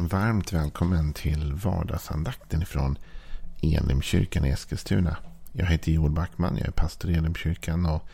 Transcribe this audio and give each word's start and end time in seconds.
Varmt 0.00 0.52
välkommen 0.52 1.12
till 1.12 1.52
vardagsandakten 1.52 2.62
ifrån 2.62 2.98
Elimkyrkan 3.62 4.44
i 4.44 4.48
Eskilstuna. 4.48 5.16
Jag 5.52 5.66
heter 5.66 5.92
Joel 5.92 6.10
Backman, 6.10 6.56
jag 6.56 6.68
är 6.68 6.72
pastor 6.72 7.10
i 7.10 7.14
Elimkyrkan. 7.14 7.86
Och 7.86 8.08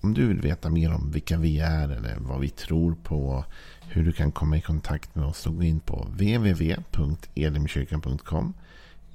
om 0.00 0.14
du 0.14 0.26
vill 0.26 0.40
veta 0.40 0.70
mer 0.70 0.92
om 0.92 1.10
vilka 1.10 1.38
vi 1.38 1.60
är 1.60 1.88
eller 1.88 2.16
vad 2.18 2.40
vi 2.40 2.48
tror 2.48 2.94
på, 2.94 3.28
och 3.28 3.44
hur 3.80 4.04
du 4.04 4.12
kan 4.12 4.32
komma 4.32 4.56
i 4.56 4.60
kontakt 4.60 5.14
med 5.14 5.24
oss, 5.24 5.38
så 5.38 5.50
gå 5.50 5.62
in 5.62 5.80
på 5.80 6.04
www.elimkyrkan.com 6.04 8.54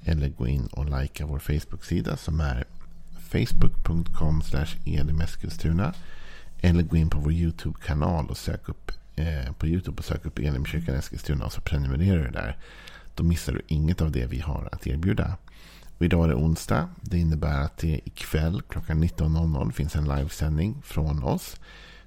eller 0.04 0.28
gå 0.28 0.46
in 0.46 0.66
och 0.66 1.00
likea 1.00 1.26
vår 1.26 1.38
Facebook-sida 1.38 2.16
som 2.16 2.40
är 2.40 2.64
facebook.com 3.30 4.42
elimeskilstuna 4.86 5.94
eller 6.60 6.82
gå 6.82 6.96
in 6.96 7.10
på 7.10 7.18
vår 7.18 7.32
YouTube-kanal 7.32 8.26
och 8.26 8.36
sök 8.36 8.68
upp 8.68 8.92
eh, 9.16 9.52
på 9.52 9.66
YouTube 9.66 9.98
och 9.98 10.04
sök 10.04 10.26
upp 10.26 10.38
Elimkyrkan 10.38 10.94
Eskilstuna 10.94 11.44
och 11.44 11.52
så 11.52 11.60
prenumererar 11.60 12.24
du 12.24 12.30
där. 12.30 12.56
Då 13.14 13.24
missar 13.24 13.52
du 13.52 13.62
inget 13.66 14.00
av 14.00 14.10
det 14.10 14.26
vi 14.26 14.40
har 14.40 14.68
att 14.72 14.86
erbjuda. 14.86 15.36
Och 15.98 16.04
idag 16.04 16.24
är 16.24 16.28
det 16.28 16.34
onsdag. 16.34 16.88
Det 17.00 17.18
innebär 17.18 17.60
att 17.60 17.76
det 17.76 18.00
ikväll 18.04 18.62
klockan 18.68 19.04
19.00 19.04 19.72
finns 19.72 19.96
en 19.96 20.08
livesändning 20.08 20.82
från 20.84 21.22
oss. 21.22 21.56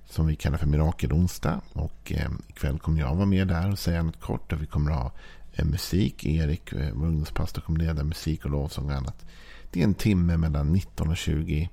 Som 0.10 0.28
vi 0.28 0.36
kallar 0.36 0.58
för 0.58 0.68
Mirakelonsdag. 0.68 1.62
Och 1.74 2.12
eh, 2.16 2.32
ikväll 2.48 2.80
kommer 2.80 3.00
jag 3.00 3.16
vara 3.16 3.26
med 3.26 3.48
där 3.48 3.72
och 3.72 3.80
säga 3.80 4.04
något 4.04 4.20
kort. 4.20 4.54
Och 4.54 4.62
vi 4.62 4.66
kommer 4.66 4.92
ha 4.92 5.12
eh, 5.54 5.66
musik. 5.66 6.26
Erik, 6.26 6.74
eh, 6.74 6.94
vår 6.94 7.08
ungdomspastor, 7.08 7.62
kommer 7.62 7.80
leda 7.80 8.04
musik 8.04 8.46
och 8.46 8.52
lovsång 8.52 8.86
och 8.86 8.98
annat. 8.98 9.26
Det 9.72 9.80
är 9.80 9.84
en 9.84 9.94
timme 9.94 10.38
mellan 10.38 10.74
19 10.74 11.10
och 11.10 11.18
20. 11.18 11.70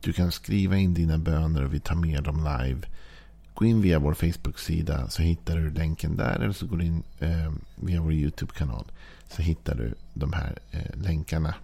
Du 0.00 0.12
kan 0.12 0.32
skriva 0.32 0.76
in 0.76 0.94
dina 0.94 1.18
böner 1.18 1.64
och 1.64 1.74
vi 1.74 1.80
tar 1.80 1.94
med 1.94 2.22
dem 2.22 2.36
live. 2.36 2.80
Gå 3.56 3.64
in 3.64 3.80
via 3.80 3.98
vår 3.98 4.14
Facebook-sida 4.14 5.08
så 5.08 5.22
hittar 5.22 5.56
du 5.56 5.70
länken 5.70 6.16
där. 6.16 6.40
Eller 6.40 6.52
så 6.52 6.66
går 6.66 6.76
du 6.76 6.84
in 6.84 7.02
eh, 7.18 7.52
via 7.76 8.00
vår 8.00 8.12
YouTube-kanal. 8.12 8.84
Så 9.28 9.42
hittar 9.42 9.74
du 9.74 9.94
de 10.14 10.32
här 10.32 10.58
eh, 10.70 10.96
länkarna. 11.02 11.54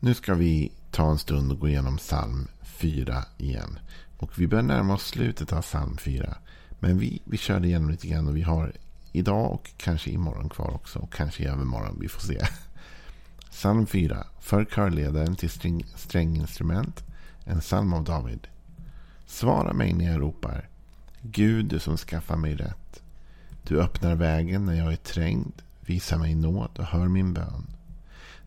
Nu 0.00 0.14
ska 0.14 0.34
vi 0.34 0.72
ta 0.90 1.10
en 1.10 1.18
stund 1.18 1.52
och 1.52 1.58
gå 1.58 1.68
igenom 1.68 1.96
psalm 1.96 2.48
4 2.62 3.24
igen. 3.38 3.78
Och 4.18 4.38
vi 4.38 4.46
börjar 4.46 4.62
närma 4.62 4.94
oss 4.94 5.06
slutet 5.06 5.52
av 5.52 5.62
psalm 5.62 5.96
4. 5.96 6.36
Men 6.78 6.98
vi, 6.98 7.22
vi 7.24 7.36
kör 7.36 7.64
igenom 7.64 7.90
lite 7.90 8.06
grann 8.06 8.28
och 8.28 8.36
vi 8.36 8.42
har 8.42 8.72
idag 9.12 9.52
och 9.52 9.70
kanske 9.76 10.10
imorgon 10.10 10.48
kvar 10.48 10.74
också. 10.74 10.98
Och 10.98 11.12
kanske 11.12 11.42
i 11.42 11.46
övermorgon, 11.46 11.98
vi 12.00 12.08
får 12.08 12.20
se. 12.20 12.46
Psalm 13.50 13.86
4. 13.86 14.26
För 14.40 14.64
körledaren 14.64 15.36
till 15.36 15.50
sträng, 15.50 15.84
stränginstrument. 15.96 17.04
En 17.44 17.60
psalm 17.60 17.92
av 17.92 18.04
David. 18.04 18.48
Svara 19.32 19.72
mig 19.72 19.92
när 19.92 20.12
jag 20.12 20.20
ropar. 20.20 20.68
Gud, 21.22 21.66
du 21.66 21.78
som 21.78 21.96
skaffar 21.96 22.36
mig 22.36 22.54
rätt. 22.54 23.02
Du 23.62 23.80
öppnar 23.80 24.14
vägen 24.14 24.64
när 24.64 24.74
jag 24.74 24.92
är 24.92 24.96
trängd. 24.96 25.62
Visa 25.80 26.18
mig 26.18 26.34
nåd 26.34 26.78
och 26.78 26.84
hör 26.84 27.08
min 27.08 27.34
bön. 27.34 27.66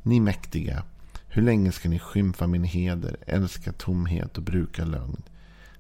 Ni 0.03 0.19
mäktiga, 0.19 0.83
hur 1.27 1.41
länge 1.41 1.71
ska 1.71 1.89
ni 1.89 1.99
skymfa 1.99 2.47
min 2.47 2.63
heder, 2.63 3.17
älska 3.27 3.71
tomhet 3.71 4.37
och 4.37 4.43
bruka 4.43 4.85
lögn? 4.85 5.21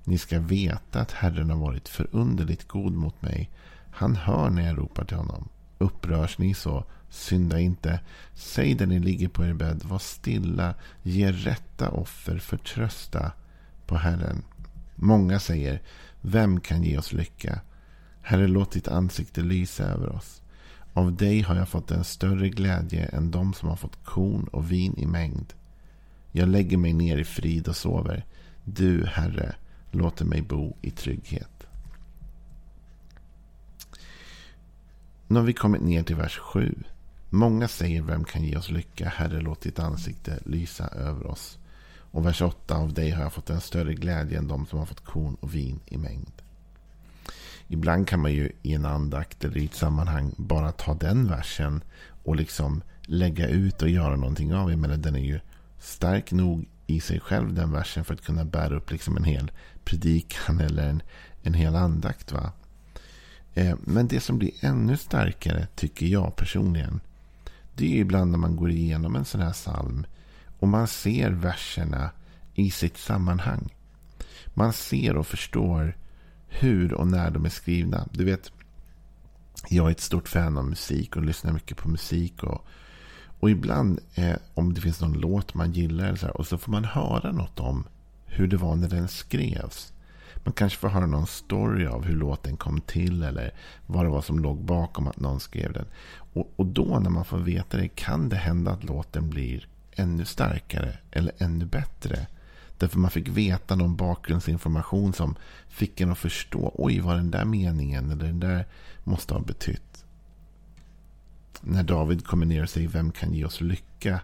Ni 0.03 0.17
ska 0.17 0.39
veta 0.39 0.99
att 0.99 1.11
Herren 1.11 1.49
har 1.49 1.57
varit 1.57 1.89
förunderligt 1.89 2.67
god 2.67 2.93
mot 2.93 3.21
mig. 3.21 3.49
Han 3.91 4.15
hör 4.15 4.49
när 4.49 4.67
jag 4.67 4.77
ropar 4.77 5.05
till 5.05 5.17
honom. 5.17 5.49
Upprörs 5.77 6.37
ni 6.37 6.53
så, 6.53 6.85
synda 7.09 7.59
inte. 7.59 7.99
Säg 8.33 8.73
där 8.73 8.85
ni 8.85 8.99
ligger 8.99 9.27
på 9.27 9.45
er 9.45 9.53
bädd, 9.53 9.83
var 9.83 9.99
stilla, 9.99 10.75
ge 11.03 11.31
rätta 11.31 11.89
offer, 11.89 12.37
förtrösta 12.37 13.31
på 13.85 13.95
Herren. 13.95 14.43
Många 14.95 15.39
säger, 15.39 15.81
vem 16.21 16.59
kan 16.59 16.83
ge 16.83 16.97
oss 16.97 17.13
lycka? 17.13 17.61
Herre, 18.21 18.47
låt 18.47 18.71
ditt 18.71 18.87
ansikte 18.87 19.41
lysa 19.41 19.83
över 19.83 20.09
oss. 20.09 20.41
Av 20.93 21.15
dig 21.15 21.41
har 21.41 21.55
jag 21.55 21.69
fått 21.69 21.91
en 21.91 22.03
större 22.03 22.49
glädje 22.49 23.05
än 23.05 23.31
de 23.31 23.53
som 23.53 23.69
har 23.69 23.75
fått 23.75 24.03
korn 24.03 24.47
och 24.51 24.71
vin 24.71 24.97
i 24.97 25.05
mängd. 25.05 25.53
Jag 26.31 26.49
lägger 26.49 26.77
mig 26.77 26.93
ner 26.93 27.17
i 27.17 27.23
frid 27.23 27.67
och 27.67 27.75
sover. 27.75 28.25
Du, 28.63 29.05
Herre, 29.05 29.55
låter 29.91 30.25
mig 30.25 30.41
bo 30.41 30.75
i 30.81 30.91
trygghet. 30.91 31.67
Nu 35.27 35.39
har 35.39 35.45
vi 35.45 35.53
kommit 35.53 35.81
ner 35.81 36.03
till 36.03 36.15
vers 36.15 36.37
7. 36.37 36.75
Många 37.29 37.67
säger, 37.67 38.01
vem 38.01 38.23
kan 38.23 38.43
ge 38.43 38.57
oss 38.57 38.69
lycka? 38.69 39.09
Herre, 39.09 39.41
låt 39.41 39.61
ditt 39.61 39.79
ansikte 39.79 40.39
lysa 40.45 40.87
över 40.87 41.27
oss. 41.27 41.57
Och 42.15 42.25
vers 42.25 42.41
8. 42.41 42.75
Av 42.75 42.93
dig 42.93 43.09
har 43.11 43.23
jag 43.23 43.33
fått 43.33 43.49
en 43.49 43.61
större 43.61 43.93
glädje 43.93 44.37
än 44.37 44.47
de 44.47 44.65
som 44.65 44.79
har 44.79 44.85
fått 44.85 45.05
korn 45.05 45.37
och 45.39 45.55
vin 45.55 45.79
i 45.85 45.97
mängd. 45.97 46.31
Ibland 47.67 48.07
kan 48.07 48.19
man 48.19 48.33
ju 48.33 48.51
i 48.61 48.73
en 48.73 48.85
andakt 48.85 49.43
eller 49.43 49.57
i 49.57 49.65
ett 49.65 49.75
sammanhang 49.75 50.33
bara 50.37 50.71
ta 50.71 50.93
den 50.93 51.27
versen 51.27 51.83
och 52.23 52.35
liksom 52.35 52.81
lägga 53.01 53.47
ut 53.47 53.81
och 53.81 53.89
göra 53.89 54.15
någonting 54.15 54.53
av. 54.53 54.69
Jag 54.69 54.79
menar, 54.79 54.97
den 54.97 55.15
är 55.15 55.19
ju 55.19 55.39
stark 55.79 56.31
nog 56.31 56.65
i 56.87 56.99
sig 56.99 57.19
själv 57.19 57.53
den 57.53 57.71
versen 57.71 58.05
för 58.05 58.13
att 58.13 58.25
kunna 58.25 58.45
bära 58.45 58.75
upp 58.75 58.91
liksom 58.91 59.17
en 59.17 59.23
hel 59.23 59.51
predikan 59.83 60.59
eller 60.59 60.89
en, 60.89 61.01
en 61.43 61.53
hel 61.53 61.75
andakt. 61.75 62.31
va. 62.31 62.51
Eh, 63.53 63.75
men 63.83 64.07
det 64.07 64.19
som 64.19 64.37
blir 64.37 64.51
ännu 64.61 64.97
starkare 64.97 65.67
tycker 65.75 66.05
jag 66.05 66.35
personligen. 66.35 66.99
Det 67.73 67.85
är 67.85 67.99
ibland 67.99 68.31
när 68.31 68.37
man 68.37 68.55
går 68.55 68.71
igenom 68.71 69.15
en 69.15 69.25
sån 69.25 69.41
här 69.41 69.53
psalm 69.53 70.05
och 70.65 70.69
man 70.69 70.87
ser 70.87 71.31
verserna 71.31 72.09
i 72.53 72.71
sitt 72.71 72.97
sammanhang. 72.97 73.73
Man 74.53 74.73
ser 74.73 75.17
och 75.17 75.27
förstår 75.27 75.97
hur 76.47 76.93
och 76.93 77.07
när 77.07 77.31
de 77.31 77.45
är 77.45 77.49
skrivna. 77.49 78.07
Du 78.11 78.25
vet, 78.25 78.51
jag 79.69 79.87
är 79.87 79.91
ett 79.91 79.99
stort 79.99 80.27
fan 80.27 80.57
av 80.57 80.65
musik 80.65 81.15
och 81.15 81.23
lyssnar 81.23 81.53
mycket 81.53 81.77
på 81.77 81.89
musik. 81.89 82.43
Och, 82.43 82.65
och 83.39 83.49
ibland, 83.49 83.99
eh, 84.15 84.35
om 84.53 84.73
det 84.73 84.81
finns 84.81 85.01
någon 85.01 85.13
låt 85.13 85.53
man 85.53 85.71
gillar, 85.71 86.15
så 86.15 86.25
här, 86.25 86.37
och 86.37 86.47
så 86.47 86.57
får 86.57 86.71
man 86.71 86.85
höra 86.85 87.31
något 87.31 87.59
om 87.59 87.87
hur 88.25 88.47
det 88.47 88.57
var 88.57 88.75
när 88.75 88.89
den 88.89 89.07
skrevs. 89.07 89.93
Man 90.43 90.53
kanske 90.53 90.79
får 90.79 90.89
höra 90.89 91.05
någon 91.05 91.27
story 91.27 91.85
av 91.85 92.03
hur 92.05 92.15
låten 92.15 92.57
kom 92.57 92.81
till 92.81 93.23
eller 93.23 93.53
vad 93.85 94.05
det 94.05 94.09
var 94.09 94.21
som 94.21 94.39
låg 94.39 94.57
bakom 94.57 95.07
att 95.07 95.19
någon 95.19 95.39
skrev 95.39 95.73
den. 95.73 95.85
Och, 96.33 96.53
och 96.55 96.65
då 96.65 96.99
när 96.99 97.09
man 97.09 97.25
får 97.25 97.37
veta 97.37 97.77
det 97.77 97.87
kan 97.87 98.29
det 98.29 98.35
hända 98.35 98.71
att 98.71 98.83
låten 98.83 99.29
blir 99.29 99.67
ännu 99.95 100.25
starkare 100.25 100.97
eller 101.11 101.33
ännu 101.37 101.65
bättre. 101.65 102.27
Därför 102.77 102.99
man 102.99 103.11
fick 103.11 103.27
veta 103.27 103.75
någon 103.75 103.95
bakgrundsinformation 103.95 105.13
som 105.13 105.35
fick 105.67 106.01
en 106.01 106.11
att 106.11 106.17
förstå. 106.17 106.71
Oj, 106.73 106.99
vad 106.99 107.15
den 107.15 107.31
där 107.31 107.45
meningen 107.45 108.11
eller 108.11 108.25
den 108.25 108.39
där 108.39 108.65
måste 109.03 109.33
ha 109.33 109.41
betytt. 109.41 110.05
När 111.61 111.83
David 111.83 112.25
kommer 112.25 112.45
ner 112.45 112.63
och 112.63 112.69
säger 112.69 112.87
vem 112.87 113.11
kan 113.11 113.33
ge 113.33 113.45
oss 113.45 113.61
lycka. 113.61 114.19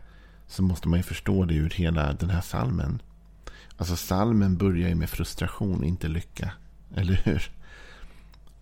Så 0.48 0.64
måste 0.64 0.88
man 0.88 1.00
ju 1.00 1.04
förstå 1.04 1.46
det 1.46 1.54
ur 1.54 1.70
hela 1.70 2.14
den 2.14 2.30
här 2.30 2.42
salmen. 2.42 3.02
Alltså 3.78 3.96
salmen 3.96 4.58
börjar 4.58 4.90
ju 4.90 4.96
med 4.96 5.10
frustration, 5.10 5.84
inte 5.84 6.08
lycka. 6.08 6.52
Eller 6.96 7.22
hur? 7.24 7.52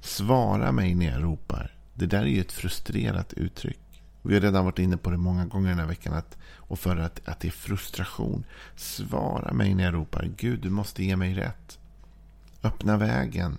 Svara 0.02 0.72
mig 0.72 0.96
när 0.96 1.12
jag 1.12 1.24
ropar. 1.24 1.76
Det 1.94 2.06
där 2.06 2.22
är 2.22 2.26
ju 2.26 2.42
ett 2.42 2.52
frustrerat 2.52 3.34
uttryck. 3.34 3.80
Vi 4.22 4.34
har 4.34 4.42
redan 4.42 4.66
varit 4.66 4.80
inne 4.80 4.98
på 4.98 5.10
det 5.10 5.18
många 5.18 5.46
gånger 5.46 5.70
den 5.70 5.80
här 5.80 5.86
veckan. 5.86 6.14
Att, 6.14 6.38
och 6.56 6.80
för 6.80 6.98
att, 6.98 7.28
att 7.28 7.40
det 7.40 7.48
är 7.48 7.52
frustration. 7.52 8.46
Svara 8.76 9.54
mig 9.54 9.76
när 9.76 9.84
jag 9.84 9.94
ropar. 9.94 10.32
Gud, 10.38 10.62
du 10.62 10.70
måste 10.70 11.04
ge 11.04 11.16
mig 11.16 11.34
rätt. 11.34 11.80
Öppna 12.64 12.98
vägen. 12.98 13.58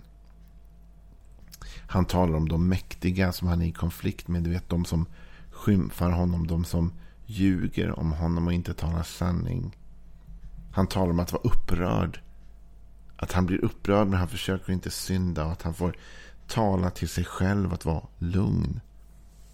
Han 1.87 2.05
talar 2.05 2.37
om 2.37 2.49
de 2.49 2.67
mäktiga 2.67 3.31
som 3.31 3.47
han 3.47 3.61
är 3.61 3.65
i 3.65 3.71
konflikt 3.71 4.27
med. 4.27 4.43
Du 4.43 4.49
vet, 4.49 4.69
de 4.69 4.85
som 4.85 5.05
skymfar 5.51 6.11
honom. 6.11 6.47
De 6.47 6.65
som 6.65 6.93
ljuger 7.25 7.99
om 7.99 8.11
honom 8.11 8.47
och 8.47 8.53
inte 8.53 8.73
talar 8.73 9.03
sanning. 9.03 9.77
Han 10.71 10.87
talar 10.87 11.11
om 11.11 11.19
att 11.19 11.31
vara 11.31 11.43
upprörd. 11.43 12.21
Att 13.15 13.31
han 13.31 13.45
blir 13.45 13.65
upprörd 13.65 14.07
men 14.07 14.19
han 14.19 14.27
försöker 14.27 14.73
inte 14.73 14.91
synda. 14.91 15.45
Och 15.45 15.51
att 15.51 15.61
han 15.61 15.73
får 15.73 15.95
tala 16.47 16.89
till 16.89 17.09
sig 17.09 17.25
själv 17.25 17.73
att 17.73 17.85
vara 17.85 18.03
lugn. 18.17 18.81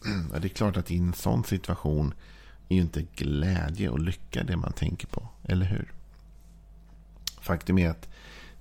Ja, 0.33 0.39
det 0.39 0.47
är 0.47 0.49
klart 0.49 0.77
att 0.77 0.91
i 0.91 0.97
en 0.97 1.13
sån 1.13 1.44
situation 1.44 2.13
är 2.69 2.75
ju 2.75 2.81
inte 2.81 3.05
glädje 3.15 3.89
och 3.89 3.99
lycka 3.99 4.44
det 4.44 4.57
man 4.57 4.73
tänker 4.73 5.07
på. 5.07 5.27
Eller 5.44 5.65
hur? 5.65 5.94
Faktum 7.41 7.77
är 7.77 7.89
att 7.89 8.09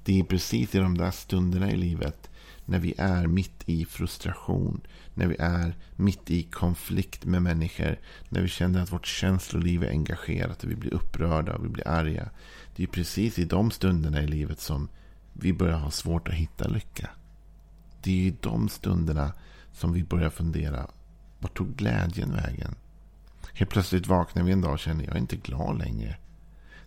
det 0.05 0.21
är 0.21 0.25
precis 0.25 0.75
i 0.75 0.79
de 0.79 0.99
där 0.99 1.11
stunderna 1.11 1.71
i 1.71 1.77
livet 1.77 2.31
när 2.65 2.79
vi 2.79 2.95
är 2.99 3.27
mitt 3.27 3.63
i 3.67 3.85
frustration, 3.85 4.81
när 5.15 5.27
vi 5.27 5.37
är 5.39 5.77
mitt 5.97 6.31
i 6.31 6.43
konflikt 6.43 7.25
med 7.25 7.43
människor, 7.43 7.99
när 8.29 8.41
vi 8.41 8.49
känner 8.49 8.83
att 8.83 8.93
vårt 8.93 9.07
känsloliv 9.07 9.85
är 9.85 9.89
engagerat 9.89 10.65
och 10.65 10.71
vi 10.71 10.77
blir 10.77 10.95
upprörda 10.95 11.55
och 11.55 11.65
vi 11.65 11.69
blir 11.69 11.89
arga. 11.89 12.31
Det 12.77 12.83
är 12.83 12.87
precis 12.87 13.39
i 13.39 13.45
de 13.45 13.71
stunderna 13.71 14.23
i 14.23 14.27
livet 14.27 14.61
som 14.61 14.89
vi 15.33 15.53
börjar 15.53 15.79
ha 15.79 15.91
svårt 15.91 16.29
att 16.29 16.35
hitta 16.35 16.69
lycka. 16.69 17.11
Det 18.03 18.11
är 18.11 18.27
i 18.27 18.37
de 18.41 18.69
stunderna 18.69 19.33
som 19.73 19.93
vi 19.93 20.05
börjar 20.05 20.31
fundera 20.31 20.87
vart 21.47 21.57
tog 21.57 21.77
glädjen 21.77 22.33
vägen? 22.33 22.75
Helt 23.55 23.71
plötsligt 23.71 24.07
vaknar 24.07 24.43
vi 24.43 24.53
en 24.53 24.61
dag 24.61 24.73
och 24.73 24.79
känner 24.79 25.05
jag 25.05 25.15
är 25.15 25.19
inte 25.19 25.37
glad 25.37 25.79
längre. 25.79 26.17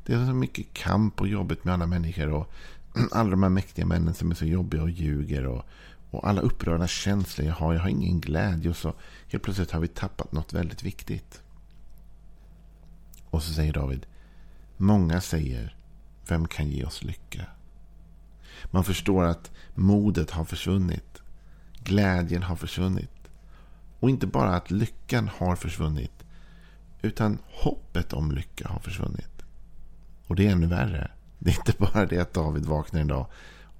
Det 0.05 0.13
är 0.13 0.25
så 0.25 0.33
mycket 0.33 0.73
kamp 0.73 1.21
och 1.21 1.27
jobbigt 1.27 1.63
med 1.63 1.73
alla 1.73 1.85
människor. 1.85 2.29
Och 2.29 2.51
alla 3.11 3.29
de 3.29 3.43
här 3.43 3.49
mäktiga 3.49 3.85
männen 3.85 4.13
som 4.13 4.31
är 4.31 4.35
så 4.35 4.45
jobbiga 4.45 4.81
och 4.81 4.89
ljuger. 4.89 5.45
Och, 5.45 5.65
Och 6.11 6.27
alla 6.27 6.41
upprörda 6.41 6.87
känslor 6.87 7.47
jag 7.47 7.53
har. 7.53 7.73
Jag 7.73 7.81
har 7.81 7.89
ingen 7.89 8.19
glädje. 8.19 8.69
Och 8.69 8.77
så 8.77 8.93
helt 9.27 9.43
plötsligt 9.43 9.71
har 9.71 9.79
vi 9.79 9.87
tappat 9.87 10.31
något 10.31 10.53
väldigt 10.53 10.83
viktigt. 10.83 11.41
Och 13.29 13.43
så 13.43 13.53
säger 13.53 13.73
David. 13.73 14.05
Många 14.77 15.21
säger. 15.21 15.75
Vem 16.27 16.47
kan 16.47 16.69
ge 16.69 16.83
oss 16.83 17.03
lycka? 17.03 17.45
Man 18.65 18.83
förstår 18.83 19.23
att 19.23 19.51
modet 19.75 20.31
har 20.31 20.45
försvunnit. 20.45 21.21
Glädjen 21.83 22.43
har 22.43 22.55
försvunnit. 22.55 23.18
Och 23.99 24.09
inte 24.09 24.27
bara 24.27 24.55
att 24.55 24.71
lyckan 24.71 25.29
har 25.37 25.55
försvunnit. 25.55 26.23
Utan 27.01 27.37
hoppet 27.45 28.13
om 28.13 28.31
lycka 28.31 28.67
har 28.67 28.79
försvunnit. 28.79 29.43
Och 30.27 30.35
det 30.35 30.47
är 30.47 30.51
ännu 30.51 30.67
värre. 30.67 31.11
Det 31.39 31.49
är 31.49 31.55
inte 31.55 31.73
bara 31.79 32.05
det 32.05 32.19
att 32.19 32.33
David 32.33 32.65
vaknar 32.65 33.01
en 33.01 33.07
dag 33.07 33.27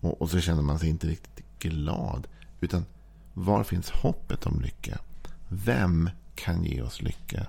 och, 0.01 0.21
och 0.21 0.29
så 0.29 0.39
känner 0.39 0.61
man 0.61 0.79
sig 0.79 0.89
inte 0.89 1.07
riktigt 1.07 1.59
glad. 1.59 2.27
Utan 2.61 2.85
var 3.33 3.63
finns 3.63 3.89
hoppet 3.89 4.45
om 4.45 4.61
lycka? 4.61 4.99
Vem 5.47 6.09
kan 6.35 6.63
ge 6.63 6.81
oss 6.81 7.01
lycka? 7.01 7.47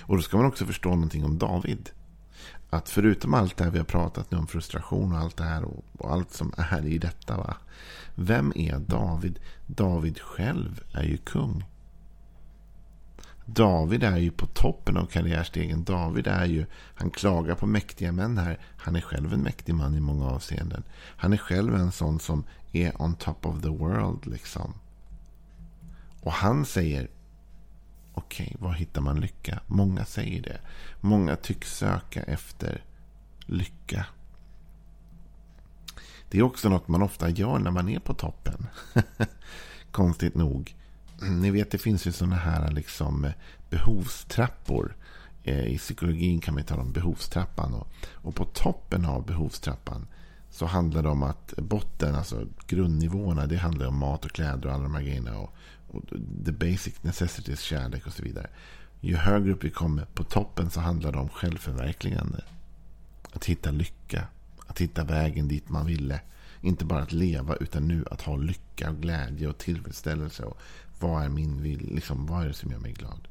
Och 0.00 0.16
då 0.16 0.22
ska 0.22 0.36
man 0.36 0.46
också 0.46 0.66
förstå 0.66 0.88
någonting 0.88 1.24
om 1.24 1.38
David. 1.38 1.90
Att 2.72 2.88
förutom 2.88 3.34
allt 3.34 3.56
det 3.56 3.64
här 3.64 3.70
vi 3.70 3.78
har 3.78 3.84
pratat 3.84 4.30
nu 4.30 4.38
om 4.38 4.46
frustration 4.46 5.12
och 5.12 5.18
allt 5.18 5.36
det 5.36 5.44
här 5.44 5.64
och, 5.64 5.84
och 5.98 6.12
allt 6.12 6.32
som 6.32 6.52
är 6.56 6.86
i 6.86 6.98
detta. 6.98 7.36
Va? 7.36 7.56
Vem 8.14 8.52
är 8.56 8.78
David? 8.78 9.38
David 9.66 10.20
själv 10.20 10.82
är 10.92 11.02
ju 11.02 11.16
kung. 11.16 11.64
David 13.46 14.02
är 14.02 14.16
ju 14.16 14.30
på 14.30 14.46
toppen 14.46 14.96
av 14.96 15.06
karriärstegen. 15.06 15.84
David 15.84 16.26
är 16.26 16.44
ju, 16.44 16.66
han 16.94 17.10
klagar 17.10 17.54
på 17.54 17.66
mäktiga 17.66 18.12
män 18.12 18.38
här. 18.38 18.58
Han 18.76 18.96
är 18.96 19.00
själv 19.00 19.32
en 19.32 19.42
mäktig 19.42 19.74
man 19.74 19.94
i 19.94 20.00
många 20.00 20.26
avseenden. 20.26 20.82
Han 21.16 21.32
är 21.32 21.36
själv 21.36 21.74
en 21.74 21.92
sån 21.92 22.20
som 22.20 22.44
är 22.72 23.02
on 23.02 23.14
top 23.14 23.46
of 23.46 23.62
the 23.62 23.68
world 23.68 24.26
liksom. 24.26 24.74
Och 26.20 26.32
han 26.32 26.64
säger, 26.64 27.10
okej, 28.14 28.46
okay, 28.46 28.66
var 28.66 28.72
hittar 28.72 29.00
man 29.00 29.20
lycka? 29.20 29.60
Många 29.66 30.04
säger 30.04 30.42
det. 30.42 30.60
Många 31.00 31.36
tycks 31.36 31.76
söka 31.76 32.22
efter 32.22 32.84
lycka. 33.46 34.06
Det 36.28 36.38
är 36.38 36.42
också 36.42 36.68
något 36.68 36.88
man 36.88 37.02
ofta 37.02 37.28
gör 37.28 37.58
när 37.58 37.70
man 37.70 37.88
är 37.88 37.98
på 37.98 38.14
toppen. 38.14 38.66
Konstigt 39.90 40.34
nog. 40.34 40.74
Ni 41.20 41.50
vet, 41.50 41.70
det 41.70 41.78
finns 41.78 42.06
ju 42.06 42.12
sådana 42.12 42.36
här 42.36 42.70
liksom 42.70 43.32
behovstrappor. 43.70 44.96
Eh, 45.42 45.66
I 45.66 45.78
psykologin 45.78 46.40
kan 46.40 46.56
vi 46.56 46.62
tala 46.62 46.82
om 46.82 46.92
behovstrappan. 46.92 47.74
Och, 47.74 47.88
och 48.10 48.34
på 48.34 48.44
toppen 48.44 49.04
av 49.04 49.26
behovstrappan 49.26 50.06
så 50.50 50.66
handlar 50.66 51.02
det 51.02 51.08
om 51.08 51.22
att 51.22 51.54
botten, 51.56 52.14
alltså 52.14 52.46
grundnivåerna, 52.66 53.46
det 53.46 53.56
handlar 53.56 53.86
om 53.86 53.98
mat 53.98 54.24
och 54.24 54.30
kläder 54.30 54.68
och 54.68 54.74
alla 54.74 54.82
de 54.82 54.94
här 54.94 55.02
grejerna. 55.02 55.38
Och, 55.38 55.54
och 55.92 56.02
the 56.44 56.52
basic 56.52 57.02
necessities, 57.02 57.60
kärlek 57.60 58.06
och 58.06 58.12
så 58.12 58.22
vidare. 58.22 58.50
Ju 59.00 59.16
högre 59.16 59.52
upp 59.52 59.64
vi 59.64 59.70
kommer 59.70 60.04
på 60.04 60.24
toppen 60.24 60.70
så 60.70 60.80
handlar 60.80 61.12
det 61.12 61.18
om 61.18 61.28
självförverkligande. 61.28 62.44
Att 63.32 63.44
hitta 63.44 63.70
lycka. 63.70 64.26
Att 64.66 64.80
hitta 64.80 65.04
vägen 65.04 65.48
dit 65.48 65.68
man 65.68 65.86
ville. 65.86 66.20
Inte 66.60 66.84
bara 66.84 67.02
att 67.02 67.12
leva 67.12 67.56
utan 67.56 67.88
nu 67.88 68.04
att 68.10 68.22
ha 68.22 68.36
lycka 68.36 68.90
och 68.90 68.96
glädje 68.96 69.48
och 69.48 69.58
tillfredsställelse. 69.58 70.42
Och 70.42 70.60
vad 71.00 71.24
är 71.24 71.28
min 71.28 71.62
vill, 71.62 71.94
liksom, 71.94 72.26
vad 72.26 72.42
är 72.42 72.48
det 72.48 72.54
som 72.54 72.70
gör 72.70 72.78
mig 72.78 72.92
glad? 72.92 73.28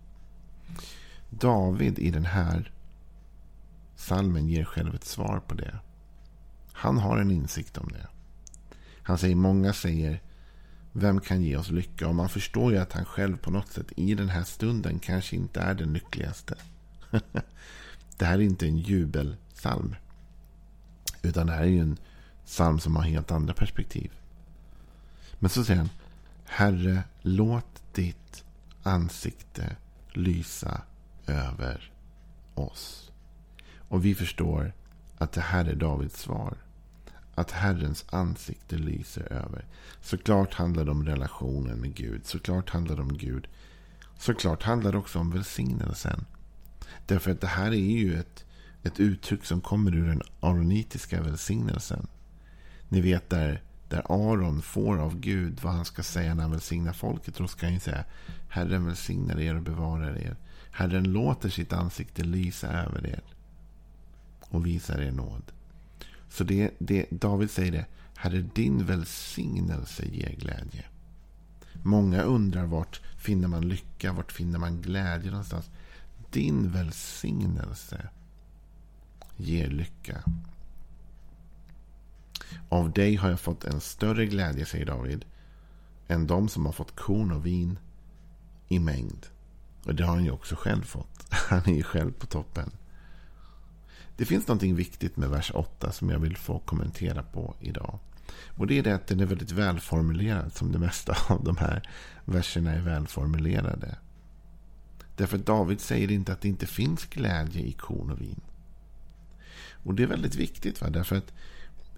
David 1.29 1.99
i 1.99 2.11
den 2.11 2.25
här 2.25 2.71
salmen 3.95 4.47
ger 4.47 4.65
själv 4.65 4.95
ett 4.95 5.03
svar 5.03 5.41
på 5.47 5.53
det. 5.53 5.79
Han 6.73 6.97
har 6.97 7.17
en 7.17 7.31
insikt 7.31 7.77
om 7.77 7.87
det. 7.87 8.07
Han 9.03 9.17
säger, 9.17 9.35
många 9.35 9.73
säger, 9.73 10.21
vem 10.91 11.19
kan 11.19 11.41
ge 11.41 11.57
oss 11.57 11.69
lycka? 11.69 12.07
Och 12.07 12.15
man 12.15 12.29
förstår 12.29 12.71
ju 12.71 12.77
att 12.77 12.93
han 12.93 13.05
själv 13.05 13.37
på 13.37 13.51
något 13.51 13.71
sätt 13.71 13.91
i 13.95 14.15
den 14.15 14.29
här 14.29 14.43
stunden 14.43 14.99
kanske 14.99 15.35
inte 15.35 15.59
är 15.59 15.73
den 15.73 15.93
lyckligaste. 15.93 16.55
det 18.17 18.25
här 18.25 18.33
är 18.33 18.41
inte 18.41 18.67
en 18.67 18.77
jubelsalm. 18.77 19.95
Utan 21.21 21.47
det 21.47 21.53
här 21.53 21.63
är 21.63 21.67
ju 21.67 21.79
en 21.79 21.97
psalm 22.45 22.79
som 22.79 22.95
har 22.95 23.03
helt 23.03 23.31
andra 23.31 23.53
perspektiv. 23.53 24.11
Men 25.39 25.49
så 25.49 25.63
säger 25.63 25.77
han, 25.77 25.89
Herre, 26.45 27.03
låt 27.21 27.83
ditt 27.93 28.43
ansikte 28.83 29.75
lysa 30.13 30.81
över 31.27 31.91
oss. 32.53 33.11
Och 33.77 34.05
vi 34.05 34.15
förstår 34.15 34.73
att 35.17 35.31
det 35.31 35.41
här 35.41 35.65
är 35.65 35.75
Davids 35.75 36.19
svar. 36.19 36.57
Att 37.41 37.51
Herrens 37.51 38.05
ansikte 38.09 38.75
lyser 38.75 39.33
över. 39.33 39.65
Såklart 40.01 40.53
handlar 40.53 40.85
det 40.85 40.91
om 40.91 41.05
relationen 41.05 41.77
med 41.77 41.95
Gud. 41.95 42.25
Såklart 42.25 42.69
handlar 42.69 42.95
det 42.95 43.01
om 43.01 43.17
Gud. 43.17 43.47
Såklart 44.17 44.63
handlar 44.63 44.91
det 44.91 44.97
också 44.97 45.19
om 45.19 45.31
välsignelsen. 45.31 46.25
Därför 47.05 47.31
att 47.31 47.41
det 47.41 47.47
här 47.47 47.71
är 47.71 47.75
ju 47.75 48.19
ett, 48.19 48.45
ett 48.83 48.99
uttryck 48.99 49.45
som 49.45 49.61
kommer 49.61 49.95
ur 49.95 50.07
den 50.07 50.21
aronitiska 50.39 51.21
välsignelsen. 51.21 52.07
Ni 52.89 53.01
vet 53.01 53.29
där 53.29 53.63
där 53.89 54.03
Aron 54.09 54.61
får 54.61 54.97
av 54.97 55.19
Gud 55.19 55.59
vad 55.61 55.73
han 55.73 55.85
ska 55.85 56.03
säga 56.03 56.33
när 56.33 56.41
han 56.41 56.51
välsignar 56.51 56.93
folket. 56.93 57.35
Då 57.35 57.47
ska 57.47 57.65
han 57.65 57.79
säga 57.79 58.03
Herren 58.49 58.85
välsignar 58.85 59.39
er 59.39 59.55
och 59.55 59.61
bevarar 59.61 60.17
er. 60.17 60.35
Herren 60.71 61.03
låter 61.03 61.49
sitt 61.49 61.73
ansikte 61.73 62.23
lysa 62.23 62.67
över 62.67 63.07
er 63.07 63.21
och 64.41 64.65
visar 64.65 65.01
er 65.01 65.11
nåd. 65.11 65.51
Så 66.31 66.43
det, 66.43 66.71
det, 66.79 67.05
David 67.09 67.51
säger 67.51 67.71
det. 67.71 67.85
Herre, 68.15 68.41
din 68.55 68.85
välsignelse 68.85 70.05
ger 70.05 70.35
glädje. 70.35 70.85
Många 71.83 72.21
undrar 72.21 72.65
vart 72.65 73.01
finner 73.17 73.47
man 73.47 73.67
lycka, 73.67 74.13
vart 74.13 74.31
finner 74.31 74.59
man 74.59 74.81
glädje 74.81 75.31
någonstans. 75.31 75.69
Din 76.29 76.71
välsignelse 76.71 78.09
ger 79.37 79.69
lycka. 79.69 80.23
Av 82.69 82.91
dig 82.91 83.15
har 83.15 83.29
jag 83.29 83.39
fått 83.39 83.63
en 83.63 83.81
större 83.81 84.25
glädje, 84.25 84.65
säger 84.65 84.85
David, 84.85 85.25
än 86.07 86.27
de 86.27 86.49
som 86.49 86.65
har 86.65 86.73
fått 86.73 86.95
korn 86.95 87.31
och 87.31 87.45
vin 87.45 87.79
i 88.67 88.79
mängd. 88.79 89.27
Och 89.83 89.95
det 89.95 90.03
har 90.03 90.15
han 90.15 90.25
ju 90.25 90.31
också 90.31 90.55
själv 90.55 90.83
fått. 90.83 91.25
Han 91.29 91.61
är 91.65 91.73
ju 91.73 91.83
själv 91.83 92.11
på 92.11 92.25
toppen. 92.25 92.71
Det 94.21 94.25
finns 94.25 94.47
någonting 94.47 94.75
viktigt 94.75 95.17
med 95.17 95.29
vers 95.29 95.51
8 95.53 95.91
som 95.91 96.09
jag 96.09 96.19
vill 96.19 96.37
få 96.37 96.59
kommentera 96.59 97.23
på 97.23 97.55
idag. 97.59 97.99
Och 98.57 98.67
det 98.67 98.77
är 98.77 98.83
det 98.83 98.95
att 98.95 99.07
den 99.07 99.19
är 99.19 99.25
väldigt 99.25 99.51
välformulerad 99.51 100.53
som 100.53 100.71
det 100.71 100.79
mesta 100.79 101.17
av 101.27 101.43
de 101.43 101.57
här 101.57 101.89
verserna 102.25 102.71
är 102.71 102.81
välformulerade. 102.81 103.97
Därför 105.15 105.37
att 105.37 105.45
David 105.45 105.81
säger 105.81 106.11
inte 106.11 106.33
att 106.33 106.41
det 106.41 106.47
inte 106.47 106.65
finns 106.65 107.05
glädje 107.05 107.61
i 107.61 107.71
korn 107.71 108.09
och 108.11 108.21
vin. 108.21 108.41
Och 109.83 109.95
det 109.95 110.03
är 110.03 110.07
väldigt 110.07 110.35
viktigt. 110.35 110.81
Va? 110.81 110.89
Därför 110.89 111.15
att 111.15 111.33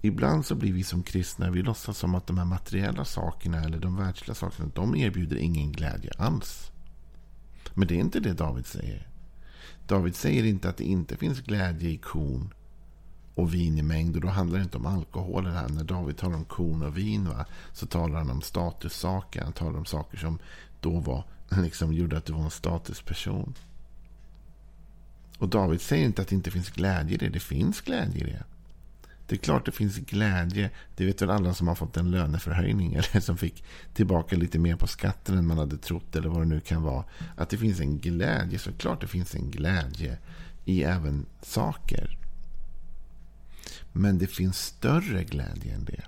Ibland 0.02 0.46
så 0.46 0.54
blir 0.54 0.72
vi 0.72 0.84
som 0.84 1.02
kristna, 1.02 1.50
vi 1.50 1.62
låtsas 1.62 1.98
som 1.98 2.14
att 2.14 2.26
de 2.26 2.38
här 2.38 2.44
materiella 2.44 3.04
sakerna 3.04 3.64
eller 3.64 3.78
de 3.78 3.96
världsliga 3.96 4.34
sakerna, 4.34 4.70
de 4.74 4.96
erbjuder 4.96 5.36
ingen 5.36 5.72
glädje 5.72 6.10
alls. 6.18 6.70
Men 7.74 7.88
det 7.88 7.94
är 7.94 8.00
inte 8.00 8.20
det 8.20 8.32
David 8.32 8.66
säger. 8.66 9.13
David 9.86 10.16
säger 10.16 10.44
inte 10.44 10.68
att 10.68 10.76
det 10.76 10.84
inte 10.84 11.16
finns 11.16 11.40
glädje 11.40 11.90
i 11.90 11.96
korn 11.96 12.54
och 13.34 13.54
vin 13.54 13.78
i 13.78 13.82
mängd. 13.82 14.16
Och 14.16 14.22
då 14.22 14.28
handlar 14.28 14.58
det 14.58 14.64
inte 14.64 14.76
om 14.76 14.86
alkoholen 14.86 15.52
här. 15.52 15.68
När 15.68 15.84
David 15.84 16.16
talar 16.16 16.36
om 16.36 16.44
korn 16.44 16.82
och 16.82 16.98
vin 16.98 17.28
va, 17.28 17.46
så 17.72 17.86
talar 17.86 18.18
han 18.18 18.30
om 18.30 18.42
statussaker. 18.42 19.42
Han 19.42 19.52
talar 19.52 19.78
om 19.78 19.84
saker 19.84 20.18
som 20.18 20.38
då 20.80 21.00
var, 21.00 21.24
liksom, 21.62 21.92
gjorde 21.92 22.16
att 22.16 22.24
du 22.24 22.32
var 22.32 22.44
en 22.44 22.50
statusperson. 22.50 23.54
Och 25.38 25.48
David 25.48 25.80
säger 25.80 26.04
inte 26.04 26.22
att 26.22 26.28
det 26.28 26.34
inte 26.34 26.50
finns 26.50 26.70
glädje 26.70 27.14
i 27.14 27.18
det. 27.18 27.28
Det 27.28 27.40
finns 27.40 27.80
glädje 27.80 28.20
i 28.20 28.30
det. 28.30 28.44
Det 29.26 29.34
är 29.34 29.38
klart 29.38 29.66
det 29.66 29.72
finns 29.72 29.96
glädje. 29.96 30.70
Det 30.96 31.06
vet 31.06 31.22
väl 31.22 31.30
alla 31.30 31.54
som 31.54 31.68
har 31.68 31.74
fått 31.74 31.96
en 31.96 32.10
löneförhöjning 32.10 32.94
eller 32.94 33.20
som 33.20 33.36
fick 33.36 33.64
tillbaka 33.94 34.36
lite 34.36 34.58
mer 34.58 34.76
på 34.76 34.86
skatten 34.86 35.38
än 35.38 35.46
man 35.46 35.58
hade 35.58 35.76
trott 35.76 36.16
eller 36.16 36.28
vad 36.28 36.40
det 36.40 36.44
nu 36.44 36.60
kan 36.60 36.82
vara. 36.82 37.04
Att 37.36 37.50
det 37.50 37.56
finns 37.56 37.80
en 37.80 37.98
glädje. 37.98 38.58
Såklart 38.58 39.00
det 39.00 39.06
finns 39.06 39.34
en 39.34 39.50
glädje 39.50 40.18
i 40.64 40.82
även 40.82 41.26
saker. 41.42 42.18
Men 43.92 44.18
det 44.18 44.26
finns 44.26 44.58
större 44.58 45.24
glädje 45.24 45.74
än 45.74 45.84
det. 45.84 46.02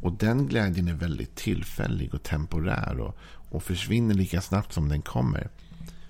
Och 0.00 0.12
den 0.12 0.46
glädjen 0.46 0.88
är 0.88 0.94
väldigt 0.94 1.34
tillfällig 1.34 2.14
och 2.14 2.22
temporär 2.22 3.00
och, 3.00 3.16
och 3.50 3.62
försvinner 3.62 4.14
lika 4.14 4.40
snabbt 4.40 4.72
som 4.72 4.88
den 4.88 5.02
kommer. 5.02 5.48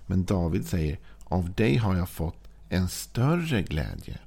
Men 0.06 0.24
David 0.24 0.66
säger, 0.66 0.98
av 1.24 1.52
dig 1.52 1.76
har 1.76 1.96
jag 1.96 2.08
fått 2.08 2.48
en 2.68 2.88
större 2.88 3.62
glädje. 3.62 4.18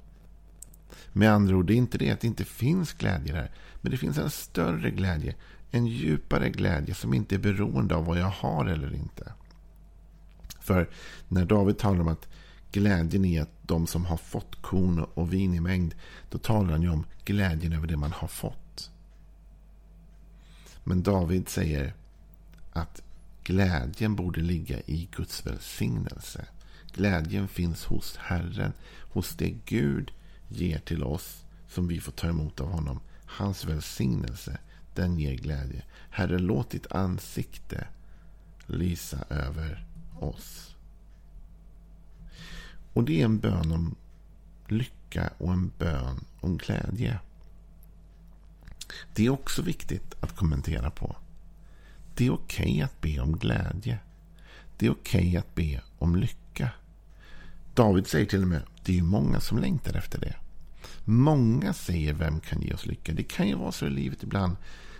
Med 1.18 1.32
andra 1.32 1.56
ord, 1.56 1.66
det 1.66 1.74
är 1.74 1.76
inte 1.76 1.98
det 1.98 2.10
att 2.10 2.20
det 2.20 2.26
inte 2.26 2.44
finns 2.44 2.92
glädje 2.92 3.34
där. 3.34 3.50
Men 3.80 3.92
det 3.92 3.98
finns 3.98 4.18
en 4.18 4.30
större 4.30 4.90
glädje. 4.90 5.34
En 5.70 5.86
djupare 5.86 6.50
glädje 6.50 6.94
som 6.94 7.14
inte 7.14 7.34
är 7.34 7.38
beroende 7.38 7.94
av 7.94 8.04
vad 8.04 8.18
jag 8.18 8.30
har 8.30 8.66
eller 8.66 8.94
inte. 8.94 9.32
För 10.60 10.90
när 11.28 11.44
David 11.44 11.78
talar 11.78 12.00
om 12.00 12.08
att 12.08 12.28
glädjen 12.72 13.24
är 13.24 13.42
att 13.42 13.50
de 13.62 13.86
som 13.86 14.04
har 14.04 14.16
fått 14.16 14.62
korn 14.62 15.06
och 15.14 15.32
vin 15.32 15.54
i 15.54 15.60
mängd. 15.60 15.94
Då 16.30 16.38
talar 16.38 16.70
han 16.70 16.82
ju 16.82 16.90
om 16.90 17.04
glädjen 17.24 17.72
över 17.72 17.86
det 17.86 17.96
man 17.96 18.12
har 18.12 18.28
fått. 18.28 18.90
Men 20.84 21.02
David 21.02 21.48
säger 21.48 21.94
att 22.72 23.02
glädjen 23.44 24.16
borde 24.16 24.40
ligga 24.40 24.80
i 24.86 25.08
Guds 25.16 25.46
välsignelse. 25.46 26.46
Glädjen 26.92 27.48
finns 27.48 27.84
hos 27.84 28.16
Herren, 28.16 28.72
hos 29.12 29.36
det 29.36 29.54
Gud 29.64 30.12
ger 30.48 30.78
till 30.78 31.02
oss 31.02 31.44
som 31.68 31.88
vi 31.88 32.00
får 32.00 32.12
ta 32.12 32.28
emot 32.28 32.60
av 32.60 32.70
honom. 32.70 33.00
Hans 33.26 33.64
välsignelse, 33.64 34.58
den 34.94 35.18
ger 35.18 35.34
glädje. 35.34 35.82
Herre, 36.10 36.38
låt 36.38 36.70
ditt 36.70 36.92
ansikte 36.92 37.86
lysa 38.66 39.24
över 39.30 39.86
oss. 40.20 40.76
Och 42.92 43.04
det 43.04 43.20
är 43.20 43.24
en 43.24 43.38
bön 43.38 43.72
om 43.72 43.94
lycka 44.66 45.30
och 45.38 45.52
en 45.52 45.72
bön 45.78 46.24
om 46.40 46.58
glädje. 46.58 47.18
Det 49.14 49.26
är 49.26 49.30
också 49.30 49.62
viktigt 49.62 50.14
att 50.20 50.36
kommentera 50.36 50.90
på. 50.90 51.16
Det 52.14 52.26
är 52.26 52.30
okej 52.30 52.70
okay 52.70 52.82
att 52.82 53.00
be 53.00 53.20
om 53.20 53.38
glädje. 53.38 53.98
Det 54.76 54.86
är 54.86 54.90
okej 54.90 55.20
okay 55.20 55.36
att 55.36 55.54
be 55.54 55.80
om 55.98 56.16
lycka. 56.16 56.47
David 57.78 58.06
säger 58.06 58.26
till 58.26 58.42
och 58.42 58.48
med, 58.48 58.62
det 58.84 58.98
är 58.98 59.02
många 59.02 59.40
som 59.40 59.58
längtar 59.58 59.96
efter 59.96 60.20
det. 60.20 60.34
Många 61.04 61.72
säger, 61.72 62.12
vem 62.12 62.40
kan 62.40 62.62
ge 62.62 62.74
oss 62.74 62.86
lycka? 62.86 63.12
Det 63.12 63.22
kan 63.22 63.48
ju 63.48 63.54
vara 63.54 63.72
så 63.72 63.86
i 63.86 63.90
livet 63.90 64.22
ibland 64.22 64.56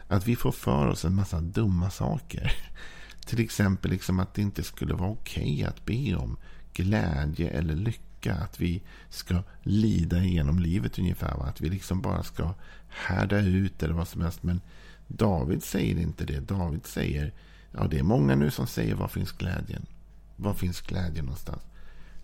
att 0.08 0.26
vi 0.26 0.37
får 0.37 0.52
för 0.52 0.87
oss 0.87 1.04
en 1.04 1.14
massa 1.14 1.40
dumma 1.40 1.90
saker. 1.90 2.52
Till 3.26 3.40
exempel 3.40 3.90
liksom 3.90 4.20
att 4.20 4.35
det 4.35 4.42
inte 4.42 4.62
skulle 4.62 4.94
vara 4.94 5.11
okej 5.11 5.54
okay 5.54 5.64
att 5.64 5.85
be 5.85 6.16
om 6.16 6.37
glädje 6.73 7.50
eller 7.50 7.75
lycka. 7.75 8.35
Att 8.35 8.61
vi 8.61 8.82
ska 9.11 9.42
lida 9.62 10.18
igenom 10.18 10.58
livet 10.58 10.99
ungefär. 10.99 11.37
Va? 11.37 11.44
Att 11.44 11.61
vi 11.61 11.68
liksom 11.68 12.00
bara 12.00 12.23
ska 12.23 12.54
härda 12.88 13.40
ut 13.40 13.82
eller 13.82 13.94
vad 13.94 14.08
som 14.08 14.23
helst. 14.23 14.42
Men 14.42 14.61
David 15.06 15.62
säger 15.62 15.99
inte 15.99 16.25
det. 16.25 16.40
David 16.40 16.87
säger, 16.87 17.32
ja 17.73 17.87
det 17.90 17.99
är 17.99 18.02
många 18.02 18.35
nu 18.35 18.50
som 18.50 18.66
säger, 18.66 18.94
var 18.94 19.08
finns 19.08 19.32
glädjen? 19.32 19.87
Var 20.37 20.54
finns 20.54 20.80
glädjen 20.80 21.25
någonstans? 21.25 21.62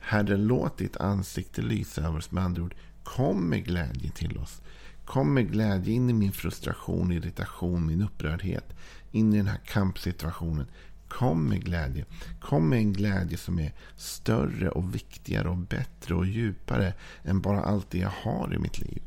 Herre, 0.06 0.37
låt 0.37 0.78
ditt 0.78 0.96
ansikte 0.96 1.62
lysa 1.62 2.02
över 2.02 2.18
oss. 2.18 2.30
Med 2.30 2.44
andra 2.44 2.62
ord, 2.62 2.75
kom 3.02 3.49
med 3.49 3.64
glädje 3.64 4.11
till 4.11 4.38
oss. 4.38 4.62
Kom 5.04 5.34
med 5.34 5.52
glädje 5.52 5.94
in 5.94 6.11
i 6.11 6.12
min 6.12 6.32
frustration, 6.32 7.12
irritation, 7.12 7.87
min 7.87 8.02
upprördhet. 8.02 8.75
In 9.11 9.34
i 9.34 9.37
den 9.37 9.46
här 9.46 9.61
kampsituationen. 9.64 10.66
Kom 11.08 11.49
med 11.49 11.64
glädje. 11.64 12.04
Kom 12.40 12.68
med 12.68 12.78
en 12.78 12.92
glädje 12.92 13.38
som 13.38 13.58
är 13.58 13.73
större 13.96 14.70
och 14.70 14.94
viktigare 14.94 15.49
och 15.49 15.56
bättre 15.56 16.14
och 16.14 16.26
djupare 16.26 16.94
än 17.23 17.40
bara 17.40 17.62
allt 17.62 17.90
det 17.90 17.99
jag 17.99 18.12
har 18.23 18.54
i 18.54 18.58
mitt 18.58 18.78
liv. 18.78 19.02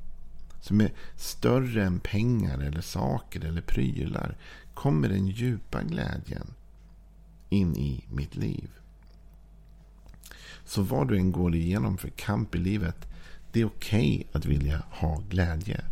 Som 0.62 0.82
är 0.82 0.94
större 1.16 1.86
än 1.86 2.00
pengar 2.00 2.60
eller 2.60 2.82
saker 2.82 3.46
eller 3.46 3.62
prylar. 3.62 4.38
Kom 4.74 5.02
med 5.02 5.10
den 5.10 5.28
djupa 5.28 5.84
glädjen 5.84 6.54
in 7.50 7.76
i 7.76 8.06
mitt 8.10 8.36
liv. 8.36 8.70
Så 10.68 10.82
vad 10.82 11.08
du 11.08 11.18
än 11.18 11.32
går 11.32 11.56
igenom 11.56 11.98
för 11.98 12.10
kamp 12.10 12.56
i 12.56 12.58
livet. 12.58 13.08
Det 13.52 13.62
är 13.62 13.66
okej 13.66 14.16
okay 14.16 14.40
att 14.40 14.46
vilja 14.46 14.84
ha 14.90 15.24
glädje. 15.30 15.86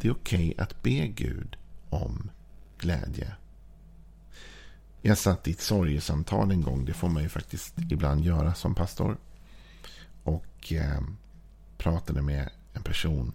Det 0.00 0.08
är 0.08 0.12
okej 0.12 0.50
okay 0.50 0.64
att 0.64 0.82
be 0.82 1.08
Gud 1.08 1.56
om 1.90 2.30
glädje. 2.78 3.34
Jag 5.02 5.18
satt 5.18 5.48
i 5.48 5.50
ett 5.50 5.60
sorgesamtal 5.60 6.50
en 6.50 6.62
gång. 6.62 6.84
Det 6.84 6.92
får 6.92 7.08
man 7.08 7.22
ju 7.22 7.28
faktiskt 7.28 7.78
ibland 7.78 8.24
göra 8.24 8.54
som 8.54 8.74
pastor. 8.74 9.18
Och 10.22 10.72
eh, 10.72 11.00
pratade 11.78 12.22
med 12.22 12.50
en 12.72 12.82
person 12.82 13.32